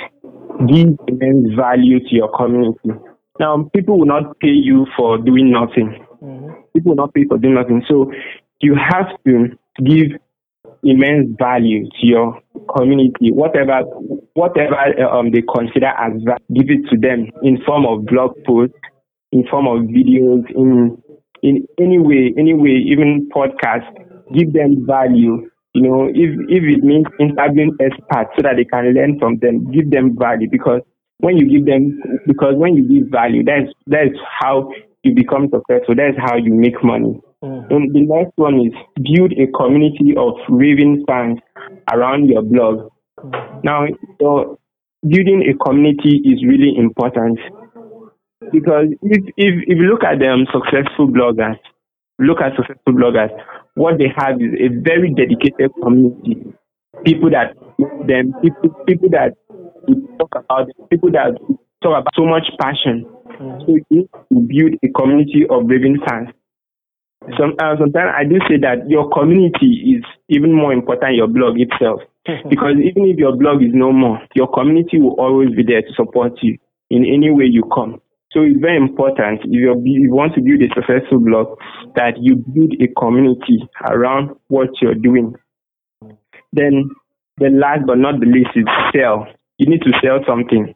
give 0.67 0.97
immense 1.07 1.53
value 1.55 1.99
to 1.99 2.15
your 2.15 2.31
community. 2.35 2.91
Now, 3.39 3.69
people 3.73 3.99
will 3.99 4.05
not 4.05 4.39
pay 4.39 4.49
you 4.49 4.87
for 4.97 5.17
doing 5.17 5.51
nothing. 5.51 6.05
Mm-hmm. 6.23 6.53
People 6.73 6.91
will 6.91 7.03
not 7.03 7.13
pay 7.13 7.25
for 7.25 7.37
doing 7.37 7.55
nothing. 7.55 7.83
So 7.87 8.11
you 8.61 8.75
have 8.75 9.07
to 9.27 9.57
give 9.83 10.17
immense 10.83 11.29
value 11.37 11.85
to 11.85 12.05
your 12.05 12.39
community, 12.75 13.31
whatever 13.31 13.81
whatever 14.33 14.75
um, 15.03 15.31
they 15.31 15.41
consider 15.41 15.87
as 15.87 16.13
value, 16.23 16.45
give 16.53 16.69
it 16.69 16.89
to 16.89 16.97
them 16.97 17.27
in 17.43 17.61
form 17.65 17.85
of 17.85 18.05
blog 18.05 18.31
posts, 18.45 18.77
in 19.31 19.45
form 19.47 19.67
of 19.67 19.87
videos, 19.89 20.43
in 20.55 20.97
in 21.41 21.67
any 21.79 21.99
way, 21.99 22.33
any 22.37 22.53
way, 22.53 22.81
even 22.87 23.29
podcasts. 23.35 23.91
Give 24.33 24.53
them 24.53 24.85
value. 24.87 25.49
You 25.75 25.81
know, 25.81 26.07
if 26.07 26.31
if 26.47 26.63
it 26.63 26.83
means 26.85 27.05
interviewing 27.19 27.75
experts 27.81 28.31
so 28.35 28.43
that 28.43 28.55
they 28.55 28.63
can 28.63 28.93
learn 28.93 29.19
from 29.19 29.39
them, 29.39 29.69
give 29.73 29.91
them 29.91 30.15
value 30.17 30.47
because 30.49 30.79
when 31.19 31.35
you 31.35 31.49
give 31.51 31.65
them 31.65 31.99
because 32.25 32.55
when 32.55 32.77
you 32.77 32.87
give 32.87 33.11
value, 33.11 33.43
that's 33.43 33.67
that's 33.85 34.15
how 34.39 34.71
you 35.03 35.13
become 35.13 35.49
successful. 35.51 35.95
That's 35.95 36.15
how 36.17 36.37
you 36.37 36.53
make 36.53 36.81
money. 36.81 37.19
Mm. 37.43 37.67
And 37.69 37.93
the 37.93 38.07
next 38.07 38.31
one 38.37 38.55
is 38.61 38.73
build 39.03 39.33
a 39.33 39.51
community 39.51 40.15
of 40.15 40.33
raving 40.47 41.03
fans 41.07 41.39
around 41.91 42.29
your 42.29 42.41
blog. 42.41 42.89
Mm. 43.19 43.63
Now, 43.65 43.85
so 44.21 44.57
building 45.03 45.43
a 45.43 45.59
community 45.61 46.23
is 46.23 46.39
really 46.47 46.71
important 46.77 47.37
because 48.51 48.87
if 49.01 49.23
if, 49.35 49.53
if 49.67 49.77
you 49.77 49.91
look 49.91 50.03
at 50.03 50.19
them 50.19 50.47
successful 50.55 51.07
bloggers, 51.07 51.59
look 52.19 52.39
at 52.39 52.55
successful 52.55 52.93
bloggers, 52.93 53.35
what 53.75 53.97
they 53.97 54.11
have 54.15 54.41
is 54.41 54.51
a 54.59 54.67
very 54.81 55.13
dedicated 55.13 55.71
community. 55.81 56.53
People 57.05 57.29
that 57.29 57.55
them 58.07 58.33
people 58.41 58.69
people 58.87 59.09
that 59.09 59.35
talk 60.17 60.31
about 60.35 60.67
people 60.89 61.11
that 61.11 61.37
talk 61.83 61.99
about 61.99 62.13
so 62.15 62.25
much 62.25 62.47
passion. 62.59 63.05
Mm. 63.39 63.65
So 63.65 63.77
you 63.89 64.09
build 64.31 64.79
a 64.83 64.89
community 64.95 65.45
of 65.49 65.67
raving 65.67 65.99
fans. 66.07 66.29
Some, 67.39 67.55
uh, 67.59 67.75
sometimes 67.79 68.13
I 68.15 68.23
do 68.23 68.37
say 68.47 68.57
that 68.61 68.87
your 68.87 69.09
community 69.09 69.97
is 69.97 70.03
even 70.29 70.53
more 70.53 70.71
important 70.71 71.01
than 71.09 71.15
your 71.15 71.27
blog 71.27 71.59
itself. 71.59 72.01
because 72.49 72.77
even 72.81 73.09
if 73.09 73.17
your 73.17 73.35
blog 73.35 73.61
is 73.61 73.71
no 73.73 73.91
more, 73.91 74.19
your 74.35 74.47
community 74.51 74.99
will 74.99 75.15
always 75.19 75.49
be 75.55 75.63
there 75.63 75.81
to 75.81 75.93
support 75.95 76.33
you 76.41 76.57
in 76.89 77.05
any 77.05 77.31
way 77.31 77.45
you 77.45 77.63
come. 77.73 78.01
So 78.35 78.41
it's 78.41 78.59
very 78.59 78.75
important 78.75 79.39
if, 79.45 79.79
you 79.85 80.13
want 80.13 80.35
to 80.35 80.41
build 80.41 80.59
a 80.59 80.67
successful 80.75 81.23
blog 81.23 81.57
that 81.95 82.19
you 82.19 82.35
build 82.35 82.75
a 82.83 82.91
community 82.99 83.63
around 83.89 84.35
what 84.49 84.67
you're 84.81 84.93
doing. 84.93 85.33
Then 86.51 86.91
the 87.37 87.47
last 87.47 87.87
but 87.87 87.97
not 87.97 88.19
the 88.19 88.25
least 88.25 88.51
is 88.55 88.65
sell. 88.93 89.25
You 89.57 89.69
need 89.69 89.83
to 89.83 89.91
sell 90.03 90.19
something. 90.27 90.75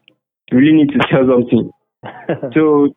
You 0.50 0.58
really 0.58 0.72
need 0.72 0.88
to 0.88 1.04
sell 1.12 1.28
something. 1.28 1.70
so 2.54 2.88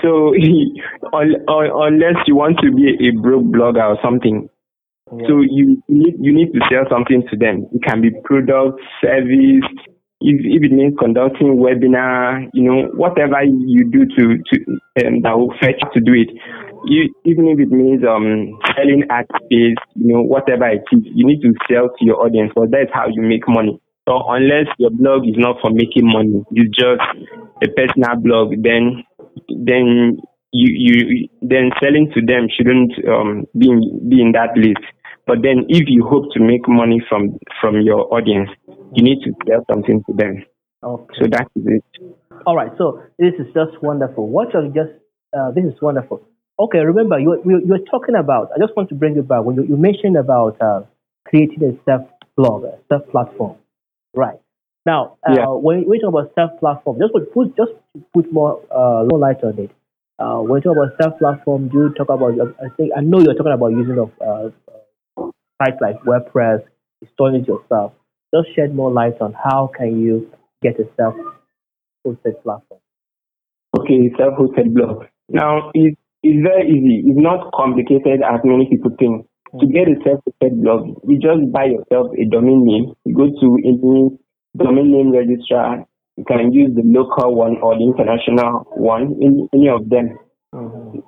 so 0.00 0.34
unless 1.12 2.22
you 2.28 2.36
want 2.36 2.58
to 2.62 2.70
be 2.70 2.94
a 3.08 3.20
broke 3.20 3.46
blogger 3.46 3.82
or 3.82 3.98
something, 4.04 4.48
yeah. 5.10 5.26
so 5.26 5.40
you 5.40 5.82
need 5.88 6.14
you 6.20 6.32
need 6.32 6.52
to 6.52 6.60
sell 6.70 6.86
something 6.88 7.26
to 7.28 7.36
them. 7.36 7.66
It 7.72 7.82
can 7.82 8.00
be 8.00 8.10
product, 8.22 8.80
service. 9.02 9.66
If, 10.20 10.36
if 10.44 10.62
it 10.70 10.72
means 10.72 10.94
conducting 10.98 11.56
webinar, 11.56 12.48
you 12.52 12.62
know, 12.62 12.88
whatever 12.94 13.42
you 13.42 13.88
do 13.90 14.04
to 14.04 14.24
to 14.36 15.06
um, 15.06 15.22
that 15.22 15.32
will 15.38 15.54
fetch 15.60 15.80
to 15.94 16.00
do 16.00 16.12
it. 16.12 16.28
You, 16.84 17.12
even 17.24 17.48
if 17.48 17.58
it 17.60 17.70
means 17.70 18.04
um, 18.04 18.58
selling 18.76 19.04
ad 19.10 19.26
space, 19.36 19.76
you 19.96 20.12
know, 20.12 20.22
whatever 20.22 20.68
it 20.68 20.84
is, 20.92 21.00
you 21.04 21.26
need 21.26 21.40
to 21.42 21.52
sell 21.68 21.88
to 21.88 22.04
your 22.04 22.24
audience. 22.24 22.52
Because 22.54 22.70
that's 22.70 22.92
how 22.92 23.08
you 23.08 23.20
make 23.22 23.48
money. 23.48 23.80
So 24.08 24.20
unless 24.28 24.66
your 24.78 24.90
blog 24.90 25.28
is 25.28 25.36
not 25.36 25.56
for 25.60 25.70
making 25.70 26.08
money, 26.08 26.44
you 26.50 26.64
just 26.68 27.04
a 27.62 27.68
personal 27.72 28.16
blog, 28.20 28.54
then 28.62 29.04
then 29.48 30.20
you 30.52 30.68
you 30.72 31.28
then 31.42 31.70
selling 31.80 32.10
to 32.14 32.20
them 32.20 32.48
shouldn't 32.48 32.92
um, 33.08 33.46
be 33.56 33.70
in, 33.70 34.08
be 34.08 34.20
in 34.20 34.32
that 34.32 34.56
list. 34.56 34.84
But 35.26 35.42
then 35.42 35.64
if 35.68 35.84
you 35.86 36.04
hope 36.04 36.32
to 36.32 36.40
make 36.40 36.66
money 36.66 37.00
from 37.08 37.38
from 37.60 37.80
your 37.82 38.12
audience, 38.12 38.50
you 38.92 39.02
need 39.02 39.20
to 39.22 39.32
tell 39.46 39.64
something 39.70 40.02
to 40.04 40.12
them. 40.12 40.44
Okay. 40.82 41.14
So 41.20 41.28
that 41.30 41.48
is 41.56 41.64
it. 41.66 41.84
All 42.46 42.56
right. 42.56 42.72
So 42.78 43.02
this 43.18 43.34
is 43.38 43.46
just 43.54 43.82
wonderful. 43.82 44.28
What 44.28 44.52
you 44.54 44.72
just 44.74 44.92
uh, 45.36 45.50
this 45.52 45.64
is 45.64 45.80
wonderful. 45.80 46.22
Okay. 46.58 46.78
Remember 46.78 47.18
you 47.18 47.40
you 47.44 47.62
you're 47.66 47.84
talking 47.90 48.14
about. 48.14 48.50
I 48.54 48.58
just 48.58 48.76
want 48.76 48.88
to 48.88 48.94
bring 48.94 49.14
you 49.14 49.22
back 49.22 49.44
when 49.44 49.56
you, 49.56 49.64
you 49.64 49.76
mentioned 49.76 50.16
about 50.16 50.60
uh, 50.60 50.82
creating 51.26 51.62
a 51.64 51.72
self 51.84 52.08
blog, 52.36 52.64
a 52.64 52.78
self 52.88 53.08
platform. 53.10 53.56
Right. 54.14 54.40
Now, 54.86 55.18
uh, 55.28 55.34
yeah. 55.34 55.44
when 55.48 55.86
we 55.86 56.00
talk 56.00 56.08
about 56.08 56.32
self-platform, 56.34 56.98
just 56.98 57.12
put 57.34 57.56
just 57.56 57.72
put 58.14 58.32
more 58.32 58.62
uh, 58.74 59.04
light 59.04 59.42
on 59.44 59.58
it. 59.58 59.70
Uh, 60.18 60.40
when 60.40 60.62
you 60.62 60.72
talk 60.72 60.76
about 60.76 60.96
self-platform, 61.02 61.68
do 61.68 61.78
you 61.78 61.94
talk 61.94 62.08
about? 62.08 62.32
I 62.32 62.68
think 62.76 62.92
I 62.96 63.00
know 63.00 63.20
you're 63.20 63.34
talking 63.34 63.52
about 63.52 63.72
using 63.72 63.98
of 63.98 64.10
uh, 64.20 65.30
sites 65.62 65.76
like 65.82 66.00
WordPress, 66.02 66.62
installing 67.02 67.42
it 67.42 67.48
yourself. 67.48 67.92
Just 68.34 68.54
shed 68.54 68.74
more 68.74 68.92
light 68.92 69.20
on 69.20 69.32
how 69.32 69.70
can 69.76 70.00
you 70.00 70.30
get 70.62 70.78
a 70.78 70.84
self-hosted 70.96 72.42
platform. 72.42 72.80
Okay, 73.78 74.10
self-hosted 74.16 74.74
blog. 74.74 75.04
Now, 75.28 75.70
it's, 75.74 75.96
it's 76.22 76.42
very 76.42 76.68
easy. 76.68 77.02
It's 77.06 77.20
not 77.20 77.50
complicated 77.52 78.20
as 78.22 78.40
many 78.44 78.68
people 78.68 78.90
think. 78.98 79.26
To 79.58 79.66
get 79.66 79.88
a 79.88 79.96
self-hosted 80.04 80.62
blog, 80.62 81.02
you 81.08 81.18
just 81.18 81.50
buy 81.52 81.64
yourself 81.66 82.12
a 82.14 82.24
domain 82.30 82.64
name. 82.64 82.94
You 83.04 83.14
go 83.14 83.26
to 83.26 83.58
any 83.64 84.18
domain 84.56 84.92
name 84.92 85.12
registrar. 85.12 85.84
You 86.16 86.24
can 86.24 86.52
use 86.52 86.70
the 86.74 86.82
local 86.84 87.34
one 87.34 87.56
or 87.62 87.74
the 87.76 87.84
international 87.84 88.66
one, 88.76 89.16
any, 89.22 89.48
any 89.54 89.68
of 89.68 89.88
them 89.88 90.18
mm-hmm. 90.54 90.98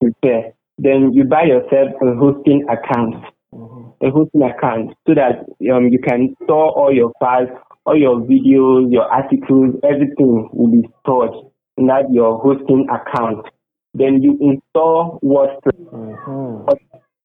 prepare. 0.00 0.52
Then 0.78 1.12
you 1.12 1.24
buy 1.24 1.44
yourself 1.44 1.90
a 2.02 2.14
hosting 2.16 2.66
account, 2.68 3.14
mm-hmm. 3.54 3.85
A 4.02 4.10
hosting 4.10 4.42
account, 4.42 4.94
so 5.06 5.14
that 5.14 5.44
um, 5.72 5.88
you 5.88 5.98
can 5.98 6.34
store 6.44 6.70
all 6.70 6.92
your 6.92 7.12
files, 7.20 7.48
all 7.84 7.96
your 7.96 8.20
videos, 8.20 8.90
your 8.90 9.04
articles, 9.04 9.74
everything 9.84 10.48
will 10.52 10.70
be 10.70 10.88
stored 11.00 11.30
in 11.76 11.86
that 11.86 12.10
your 12.12 12.38
hosting 12.38 12.86
account. 12.90 13.46
Then 13.94 14.22
you 14.22 14.38
install 14.40 15.18
WordPress. 15.22 15.90
Mm-hmm. 15.92 16.70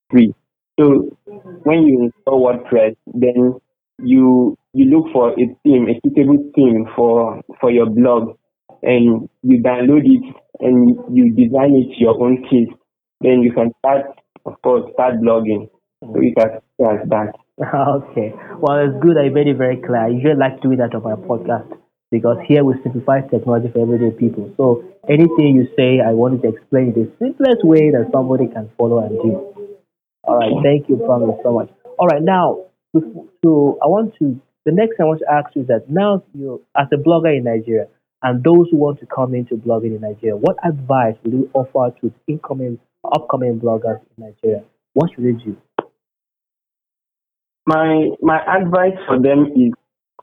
Free. 0.09 0.33
So 0.79 1.09
when 1.63 1.83
you 1.83 2.03
install 2.03 2.45
WordPress, 2.45 2.95
then 3.13 3.59
you 3.99 4.57
you 4.73 4.85
look 4.85 5.11
for 5.11 5.31
a 5.31 5.55
theme, 5.63 5.87
a 5.89 5.99
suitable 6.03 6.51
theme 6.55 6.87
for 6.95 7.41
for 7.59 7.71
your 7.71 7.89
blog, 7.89 8.37
and 8.83 9.29
you 9.43 9.61
download 9.61 10.05
it 10.05 10.35
and 10.59 10.97
you 11.15 11.31
design 11.33 11.75
it 11.75 11.97
your 11.99 12.21
own 12.21 12.43
taste. 12.43 12.71
Then 13.19 13.41
you 13.41 13.51
can 13.53 13.71
start, 13.79 14.05
of 14.45 14.61
course, 14.61 14.89
start 14.93 15.15
blogging. 15.15 15.69
You 16.01 16.33
can 16.35 16.61
start 16.75 17.09
that. 17.09 17.33
Okay. 17.61 18.33
Well, 18.57 18.79
it's 18.81 18.97
good. 19.03 19.17
I 19.17 19.29
made 19.29 19.47
it 19.47 19.57
very 19.57 19.77
clear. 19.77 20.05
I 20.05 20.07
usually 20.09 20.35
like 20.35 20.61
doing 20.61 20.77
that 20.77 20.95
on 20.95 21.03
my 21.03 21.13
podcast 21.13 21.77
because 22.09 22.37
here 22.47 22.63
we 22.63 22.73
simplify 22.81 23.21
technology 23.21 23.69
for 23.71 23.81
everyday 23.81 24.09
people. 24.17 24.51
So 24.57 24.83
anything 25.07 25.55
you 25.55 25.67
say, 25.77 26.01
I 26.01 26.11
wanted 26.11 26.41
to 26.41 26.49
explain 26.49 26.93
the 26.93 27.11
simplest 27.19 27.63
way 27.63 27.91
that 27.91 28.09
somebody 28.11 28.47
can 28.47 28.71
follow 28.77 28.99
and 28.99 29.11
do. 29.21 29.53
All 30.23 30.37
right. 30.37 30.51
Thank 30.63 30.89
you, 30.89 30.97
Promise, 30.97 31.37
so 31.43 31.53
much. 31.53 31.69
All 31.99 32.07
right. 32.07 32.21
Now, 32.21 32.65
so 33.43 33.77
I 33.81 33.87
want 33.87 34.15
to 34.19 34.41
the 34.65 34.71
next 34.71 34.97
thing 34.97 35.05
I 35.05 35.09
want 35.09 35.19
to 35.21 35.31
ask 35.31 35.55
you 35.55 35.63
is 35.63 35.67
that 35.69 35.89
now 35.89 36.23
you, 36.33 36.61
as 36.77 36.87
a 36.93 36.97
blogger 36.97 37.35
in 37.35 37.43
Nigeria, 37.45 37.87
and 38.21 38.43
those 38.43 38.67
who 38.69 38.77
want 38.77 38.99
to 38.99 39.07
come 39.07 39.33
into 39.33 39.55
blogging 39.55 39.95
in 39.95 40.01
Nigeria, 40.01 40.35
what 40.35 40.57
advice 40.63 41.15
will 41.23 41.31
you 41.31 41.49
offer 41.53 41.95
to 42.01 42.13
incoming, 42.27 42.77
upcoming 43.03 43.59
bloggers 43.59 43.99
in 44.17 44.25
Nigeria? 44.25 44.63
What 44.93 45.09
should 45.15 45.23
they 45.23 45.31
do? 45.31 45.57
My 47.65 48.09
my 48.21 48.39
advice 48.57 48.97
for 49.07 49.19
them 49.19 49.47
is, 49.55 49.73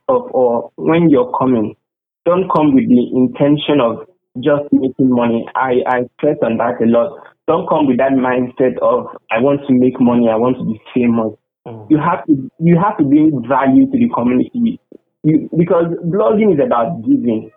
of 0.09 0.23
or 0.33 0.71
when 0.76 1.11
you're 1.11 1.33
coming, 1.38 1.76
don't 2.25 2.49
come 2.54 2.75
with 2.75 2.88
the 2.88 3.04
intention 3.14 3.80
of 3.80 4.07
just 4.42 4.73
making 4.73 5.11
money. 5.11 5.47
I 5.54 5.83
I 5.87 5.99
stress 6.18 6.37
on 6.42 6.59
that 6.59 6.80
a 6.83 6.87
lot. 6.87 7.21
Don't 7.47 7.68
come 7.68 7.87
with 7.87 7.99
that 7.99 8.12
mindset 8.12 8.76
of 8.83 9.07
I 9.30 9.40
want 9.40 9.61
to 9.68 9.73
make 9.73 10.00
money, 10.00 10.28
I 10.28 10.37
want 10.37 10.59
to 10.59 10.64
be 10.64 10.80
famous. 10.95 11.33
Mm. 11.66 11.87
You 11.90 11.99
have 11.99 12.25
to 12.26 12.50
you 12.59 12.76
have 12.76 12.99
to 12.99 13.04
bring 13.04 13.45
value 13.49 13.87
to 13.90 13.97
the 13.99 14.09
community. 14.14 14.80
You, 15.23 15.49
because 15.57 15.87
blogging 16.04 16.54
is 16.54 16.61
about 16.64 17.02
giving. 17.02 17.50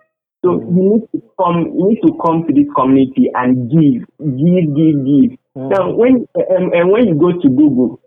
So 0.44 0.58
you 0.58 0.98
need 0.98 1.02
to 1.12 1.22
come, 1.38 1.70
you 1.78 1.88
need 1.88 2.00
to 2.02 2.18
come 2.18 2.44
to 2.46 2.52
this 2.52 2.66
community 2.74 3.30
and 3.32 3.70
give, 3.70 4.02
give, 4.18 4.66
give, 4.74 4.96
give. 5.06 5.30
Mm-hmm. 5.54 5.68
Now, 5.68 5.94
when 5.94 6.26
um, 6.34 6.72
and 6.74 6.90
when 6.90 7.06
you 7.06 7.14
go 7.14 7.30
to 7.30 7.48
Google, 7.48 8.00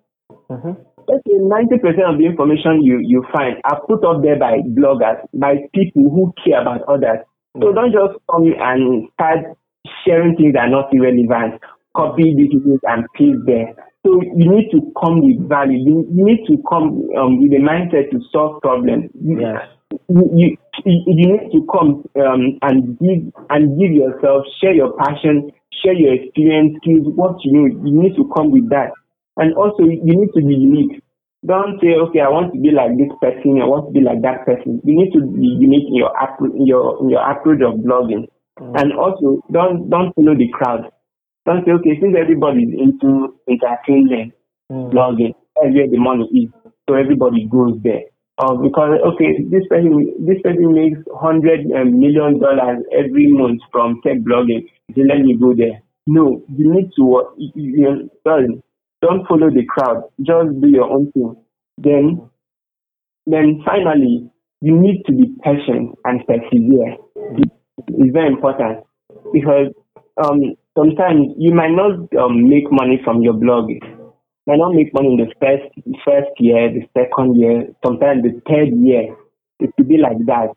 mm-hmm. 0.49 0.73
Let's 1.07 1.23
say 1.27 1.37
ninety 1.39 1.77
percent 1.77 2.07
of 2.07 2.17
the 2.17 2.25
information 2.25 2.81
you 2.81 2.99
you 3.01 3.25
find 3.33 3.57
are 3.63 3.81
put 3.85 4.03
up 4.05 4.21
there 4.21 4.37
by 4.39 4.59
bloggers, 4.77 5.21
by 5.33 5.55
people 5.73 6.09
who 6.09 6.33
care 6.43 6.61
about 6.61 6.81
others. 6.87 7.23
Mm-hmm. 7.55 7.63
So 7.63 7.73
don't 7.73 7.91
just 7.91 8.19
come 8.29 8.47
and 8.59 9.09
start 9.13 9.57
sharing 10.05 10.35
things 10.35 10.53
that 10.53 10.67
are 10.67 10.69
not 10.69 10.93
irrelevant. 10.93 11.61
Copy 11.95 12.35
these 12.35 12.51
things 12.51 12.79
and 12.83 13.05
paste 13.15 13.45
there. 13.45 13.73
So 14.05 14.21
you 14.21 14.49
need 14.51 14.69
to 14.71 14.91
come 15.01 15.23
with 15.23 15.47
value. 15.47 15.79
You, 15.79 16.05
you 16.13 16.25
need 16.25 16.45
to 16.47 16.61
come 16.69 17.07
um, 17.17 17.41
with 17.41 17.53
a 17.53 17.61
mindset 17.63 18.11
to 18.11 18.19
solve 18.31 18.61
problems. 18.61 19.09
Yes 19.15 19.63
you, 20.09 20.29
you, 20.33 20.57
you 20.85 21.15
need 21.15 21.51
to 21.51 21.65
come 21.71 22.03
um, 22.21 22.57
and 22.61 22.97
give 22.99 23.33
and 23.49 23.79
give 23.79 23.91
yourself, 23.91 24.45
share 24.61 24.73
your 24.73 24.93
passion, 24.97 25.51
share 25.83 25.93
your 25.93 26.13
experience, 26.13 26.77
skills, 26.81 27.07
what 27.15 27.37
you 27.43 27.53
know. 27.53 27.65
You 27.85 28.01
need 28.03 28.15
to 28.15 28.29
come 28.35 28.51
with 28.51 28.69
that, 28.69 28.91
and 29.37 29.53
also 29.55 29.83
you 29.83 30.15
need 30.15 30.31
to 30.35 30.41
be 30.41 30.55
unique. 30.55 31.01
Don't 31.45 31.79
say, 31.79 31.93
okay, 31.93 32.21
I 32.21 32.29
want 32.29 32.53
to 32.53 32.59
be 32.59 32.71
like 32.71 32.97
this 32.97 33.13
person, 33.21 33.61
I 33.61 33.69
want 33.69 33.87
to 33.87 33.93
be 33.93 34.01
like 34.01 34.21
that 34.25 34.45
person. 34.49 34.81
You 34.83 34.95
need 34.97 35.13
to 35.13 35.21
be 35.21 35.45
unique 35.61 35.85
in 35.87 35.95
your 35.95 36.11
in 36.55 36.65
your 36.65 36.97
in 37.01 37.09
your 37.09 37.21
approach 37.21 37.61
of 37.61 37.79
blogging, 37.85 38.25
mm. 38.59 38.73
and 38.81 38.93
also 38.93 39.45
don't 39.51 39.89
don't 39.89 40.13
follow 40.15 40.33
the 40.33 40.49
crowd. 40.49 40.89
Don't 41.45 41.61
say, 41.65 41.71
okay, 41.77 42.01
since 42.01 42.17
everybody 42.17 42.65
is 42.65 42.73
into 42.73 43.37
entertainment, 43.45 44.33
mm. 44.71 44.89
blogging, 44.89 45.37
that's 45.53 45.75
where 45.75 45.85
the 45.87 46.01
money 46.01 46.25
is, 46.33 46.49
so 46.89 46.95
everybody 46.95 47.45
goes 47.45 47.77
there 47.83 48.09
uh, 48.37 48.55
because 48.55 48.99
okay, 49.13 49.31
this 49.49 49.63
person 49.69 50.11
this 50.27 50.41
person 50.43 50.73
makes 50.73 50.99
hundred 51.19 51.71
um, 51.71 51.99
dollars 52.39 52.83
every 52.91 53.31
month 53.31 53.61
from 53.71 54.01
tech 54.03 54.17
blogging. 54.27 54.67
Then 54.95 55.07
let 55.07 55.19
me 55.19 55.37
go 55.39 55.53
there. 55.55 55.81
No, 56.07 56.43
you 56.55 56.71
need 56.71 56.91
to 56.97 57.33
you, 57.37 57.51
you, 57.55 58.09
sorry, 58.23 58.61
don't 59.05 59.27
follow 59.27 59.49
the 59.49 59.65
crowd. 59.67 60.03
Just 60.21 60.61
do 60.61 60.69
your 60.69 60.85
own 60.89 61.11
thing. 61.11 61.35
Then, 61.77 62.29
then 63.25 63.61
finally, 63.65 64.29
you 64.61 64.79
need 64.79 65.03
to 65.05 65.11
be 65.13 65.35
patient 65.43 65.95
and 66.05 66.25
persevere. 66.27 66.97
It's 67.87 68.13
very 68.13 68.27
important 68.27 68.83
because 69.33 69.67
um, 70.23 70.39
sometimes 70.77 71.33
you 71.37 71.53
might 71.53 71.71
not 71.71 71.93
um, 72.21 72.47
make 72.49 72.71
money 72.71 72.99
from 73.03 73.21
your 73.21 73.33
blog 73.33 73.69
You 73.69 73.81
might 74.47 74.57
not 74.57 74.73
make 74.73 74.93
money 74.93 75.09
in 75.13 75.17
the 75.17 75.33
first 75.41 75.65
first 76.05 76.31
year, 76.39 76.69
the 76.71 76.83
second 76.97 77.35
year, 77.39 77.67
sometimes 77.85 78.23
the 78.23 78.41
third 78.47 78.69
year. 78.77 79.15
It 79.59 79.71
could 79.77 79.87
be 79.87 79.97
like 79.97 80.17
that. 80.27 80.49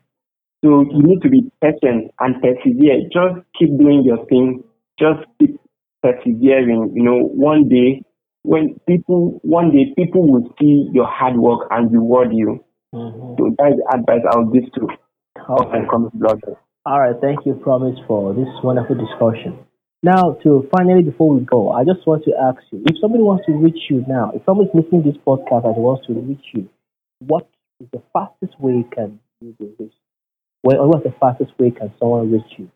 So 0.63 0.81
you 0.81 1.03
need 1.03 1.21
to 1.21 1.29
be 1.29 1.51
patient 1.61 2.11
and 2.19 2.35
persevere. 2.41 3.01
Just 3.11 3.45
keep 3.57 3.77
doing 3.77 4.03
your 4.03 4.25
thing. 4.27 4.63
Just 4.99 5.21
keep 5.39 5.59
persevering. 6.03 6.93
You 6.95 7.03
know, 7.03 7.19
one 7.19 7.69
day 7.69 8.01
when 8.43 8.79
people 8.87 9.39
one 9.43 9.71
day 9.71 9.93
people 9.95 10.27
will 10.27 10.53
see 10.59 10.89
your 10.93 11.07
hard 11.07 11.37
work 11.37 11.67
and 11.71 11.91
reward 11.91 12.29
you. 12.33 12.63
Mm-hmm. 12.93 13.35
So 13.37 13.55
that's 13.57 13.75
the 13.75 13.85
advice 13.93 14.21
I'll 14.31 14.45
give 14.45 14.71
to 14.73 14.87
all 15.47 15.69
my 15.69 15.79
bloggers. 16.15 16.57
All 16.85 16.99
right, 16.99 17.15
thank 17.21 17.45
you, 17.45 17.53
Promise, 17.55 17.99
for 18.07 18.33
this 18.33 18.47
wonderful 18.63 18.95
discussion. 18.95 19.59
Now, 20.01 20.37
to 20.43 20.67
finally, 20.71 21.03
before 21.03 21.33
we 21.35 21.41
go, 21.41 21.71
I 21.71 21.83
just 21.83 22.07
want 22.07 22.23
to 22.23 22.31
ask 22.31 22.57
you 22.71 22.83
if 22.87 22.95
somebody 23.01 23.21
wants 23.21 23.45
to 23.47 23.51
reach 23.51 23.89
you 23.89 24.05
now, 24.07 24.31
if 24.33 24.41
somebody's 24.45 24.71
listening 24.73 25.03
to 25.03 25.11
this 25.11 25.21
podcast 25.27 25.65
and 25.65 25.75
wants 25.75 26.07
to 26.07 26.13
reach 26.13 26.45
you, 26.53 26.69
what 27.19 27.49
is 27.81 27.87
the 27.91 28.01
fastest 28.13 28.57
way 28.59 28.85
can 28.93 29.19
you 29.41 29.53
do 29.59 29.75
this? 29.77 29.91
Well, 30.63 30.87
what's 30.87 31.03
the 31.03 31.13
fastest 31.19 31.51
way 31.59 31.71
can 31.71 31.91
someone 31.99 32.31
reach 32.31 32.51
you? 32.57 32.71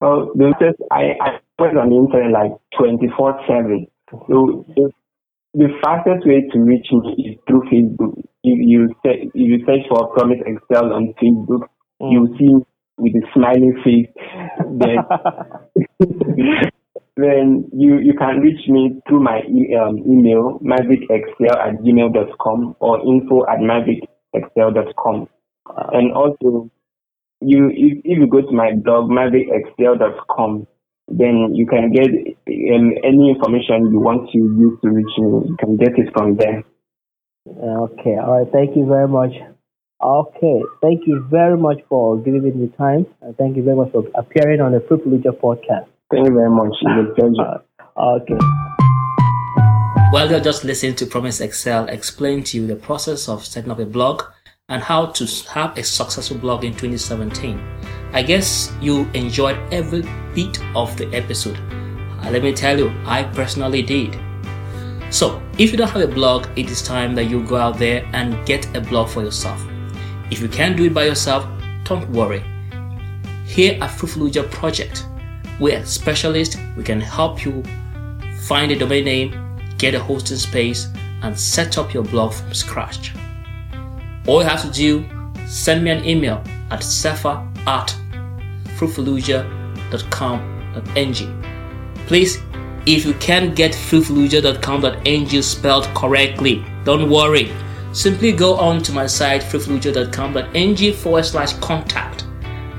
Well, 0.00 0.30
because 0.34 0.74
I, 0.90 1.14
I 1.20 1.28
went 1.58 1.76
on 1.78 1.90
the 1.90 1.96
internet 1.96 2.32
like 2.32 2.52
24 2.78 3.40
7. 3.46 3.86
So 4.28 4.66
the, 4.76 4.90
the 5.54 5.68
fastest 5.82 6.26
way 6.26 6.48
to 6.52 6.58
reach 6.60 6.86
me 6.92 7.32
is 7.32 7.38
through 7.46 7.62
Facebook. 7.72 8.18
If 8.44 8.58
you, 8.58 8.94
if 9.04 9.30
you 9.34 9.58
search 9.66 9.86
for 9.88 10.12
Promise 10.14 10.40
Excel 10.46 10.92
on 10.92 11.14
Facebook, 11.22 11.68
mm. 12.00 12.12
you'll 12.12 12.36
see 12.38 12.66
with 12.98 13.14
a 13.14 13.26
smiling 13.34 13.80
face, 13.84 14.08
then, 14.78 14.98
then 17.16 17.70
you, 17.72 17.98
you 17.98 18.14
can 18.18 18.40
reach 18.40 18.68
me 18.68 19.00
through 19.08 19.20
my 19.20 19.40
e- 19.48 19.74
um, 19.74 19.98
email, 19.98 20.58
maverickexcel 20.60 21.56
at 21.56 21.80
gmail.com 21.82 22.76
or 22.80 23.00
info 23.00 23.46
at 23.46 23.58
maverickexcel.com. 23.58 25.28
Uh, 25.66 25.86
and 25.92 26.12
also, 26.12 26.70
you 27.40 27.70
if, 27.70 27.98
if 28.04 28.18
you 28.18 28.26
go 28.26 28.40
to 28.42 28.52
my 28.52 28.72
blog, 28.74 29.10
maverickexcel.com, 29.10 30.66
then 31.18 31.54
you 31.54 31.66
can 31.66 31.92
get 31.92 32.08
um, 32.08 32.92
any 33.04 33.30
information 33.30 33.92
you 33.92 34.00
want 34.00 34.30
to 34.32 34.38
use 34.38 34.78
to 34.82 34.88
reach 34.88 35.14
me. 35.18 35.48
You 35.48 35.56
can 35.58 35.76
get 35.76 35.98
it 35.98 36.08
from 36.12 36.36
there. 36.36 36.64
Okay. 37.46 38.16
All 38.16 38.38
right. 38.38 38.52
Thank 38.52 38.76
you 38.76 38.86
very 38.86 39.08
much. 39.08 39.32
Okay, 40.02 40.62
thank 40.80 41.06
you 41.06 41.24
very 41.30 41.56
much 41.56 41.78
for 41.88 42.18
giving 42.18 42.42
me 42.42 42.50
the 42.50 42.72
time, 42.76 43.06
and 43.20 43.36
thank 43.36 43.56
you 43.56 43.62
very 43.62 43.76
much 43.76 43.92
for 43.92 44.02
appearing 44.16 44.60
on 44.60 44.72
the 44.72 44.80
Fruitful 44.88 45.12
podcast. 45.12 45.86
Thank 46.10 46.26
you 46.26 46.34
very 46.34 46.50
much. 46.50 46.74
It's 46.80 47.10
a 47.10 47.14
pleasure. 47.14 47.62
Uh, 47.96 48.18
okay. 48.20 48.38
Well, 50.12 50.28
you're 50.28 50.40
just 50.40 50.64
listening 50.64 50.96
to 50.96 51.06
Promise 51.06 51.40
Excel 51.40 51.86
explain 51.86 52.42
to 52.44 52.58
you 52.58 52.66
the 52.66 52.74
process 52.74 53.28
of 53.28 53.46
setting 53.46 53.70
up 53.70 53.78
a 53.78 53.86
blog 53.86 54.24
and 54.68 54.82
how 54.82 55.06
to 55.06 55.26
have 55.52 55.78
a 55.78 55.84
successful 55.84 56.36
blog 56.36 56.64
in 56.64 56.72
2017. 56.72 58.01
I 58.14 58.22
guess 58.22 58.70
you 58.80 59.08
enjoyed 59.14 59.58
every 59.72 60.02
bit 60.34 60.60
of 60.74 60.96
the 60.98 61.12
episode. 61.14 61.58
Uh, 62.20 62.30
let 62.30 62.42
me 62.42 62.52
tell 62.52 62.78
you, 62.78 62.92
I 63.06 63.22
personally 63.24 63.80
did. 63.80 64.18
So, 65.10 65.42
if 65.58 65.70
you 65.72 65.78
don't 65.78 65.88
have 65.88 66.02
a 66.02 66.14
blog, 66.14 66.46
it 66.56 66.70
is 66.70 66.82
time 66.82 67.14
that 67.14 67.24
you 67.24 67.42
go 67.42 67.56
out 67.56 67.78
there 67.78 68.06
and 68.12 68.44
get 68.46 68.74
a 68.76 68.80
blog 68.80 69.08
for 69.08 69.22
yourself. 69.22 69.64
If 70.30 70.40
you 70.40 70.48
can't 70.48 70.76
do 70.76 70.84
it 70.84 70.94
by 70.94 71.04
yourself, 71.04 71.46
don't 71.84 72.08
worry. 72.10 72.44
Here 73.46 73.78
at 73.80 73.90
Fruitful 73.90 74.30
Project, 74.44 75.06
we're 75.58 75.84
specialists. 75.84 76.56
We 76.76 76.82
can 76.82 77.00
help 77.00 77.44
you 77.44 77.62
find 78.40 78.72
a 78.72 78.78
domain 78.78 79.04
name, 79.04 79.58
get 79.78 79.94
a 79.94 80.00
hosting 80.00 80.36
space, 80.36 80.88
and 81.22 81.38
set 81.38 81.78
up 81.78 81.94
your 81.94 82.02
blog 82.04 82.32
from 82.32 82.52
scratch. 82.52 83.12
All 84.26 84.42
you 84.42 84.48
have 84.48 84.62
to 84.62 84.70
do, 84.70 85.08
send 85.46 85.84
me 85.84 85.90
an 85.90 86.04
email 86.04 86.42
at 86.70 86.80
sefa 86.80 87.51
at 87.66 87.94
fruitfulluja.com.ng. 88.76 91.44
Please, 92.06 92.38
if 92.86 93.04
you 93.04 93.14
can't 93.14 93.54
get 93.54 93.72
fruitfulluja.com.ng 93.72 95.42
spelled 95.42 95.84
correctly, 95.94 96.64
don't 96.84 97.08
worry 97.08 97.52
Simply 97.92 98.32
go 98.32 98.56
on 98.56 98.82
to 98.84 98.92
my 98.92 99.06
site 99.06 99.42
fruitfulluja.com.ng 99.42 100.92
forward 100.94 101.26
slash 101.26 101.52
contact 101.58 102.24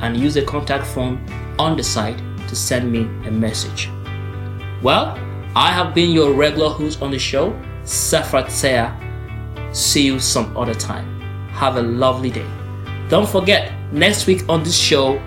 and 0.02 0.18
use 0.18 0.34
the 0.34 0.42
contact 0.42 0.88
form 0.88 1.24
on 1.60 1.78
the 1.78 1.84
site 1.84 2.18
to 2.48 2.56
send 2.56 2.92
me 2.92 3.02
a 3.28 3.32
message. 3.32 3.90
Well, 4.82 5.18
I 5.56 5.72
have 5.72 5.94
been 5.94 6.12
your 6.12 6.34
regular 6.34 6.70
host 6.70 7.04
on 7.04 7.12
the 7.12 7.20
show, 7.20 7.52
Safrat 7.84 8.48
Seya. 8.48 8.92
See 9.74 10.04
you 10.04 10.20
some 10.20 10.58
other 10.58 10.74
time. 10.74 11.22
Have 11.52 11.78
a 11.78 11.84
lovely 11.84 12.32
day. 12.32 12.48
Don't 13.08 13.30
forget, 13.30 13.72
next 13.94 14.28
week 14.28 14.44
on 14.50 14.64
this 14.64 14.78
show, 14.78 15.20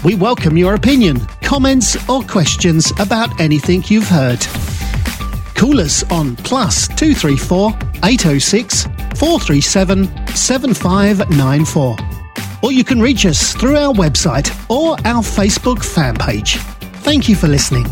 We 0.03 0.15
welcome 0.15 0.57
your 0.57 0.73
opinion, 0.73 1.19
comments, 1.43 1.95
or 2.09 2.23
questions 2.23 2.91
about 2.99 3.39
anything 3.39 3.83
you've 3.85 4.07
heard. 4.07 4.39
Call 5.53 5.79
us 5.79 6.01
on 6.11 6.35
plus 6.37 6.87
234 6.87 7.69
806 8.03 8.85
437 9.15 10.07
7594. 10.35 11.95
Or 12.63 12.71
you 12.71 12.83
can 12.83 12.99
reach 12.99 13.27
us 13.27 13.53
through 13.53 13.77
our 13.77 13.93
website 13.93 14.49
or 14.71 14.93
our 15.05 15.21
Facebook 15.21 15.85
fan 15.85 16.15
page. 16.15 16.55
Thank 17.05 17.29
you 17.29 17.35
for 17.35 17.47
listening. 17.47 17.85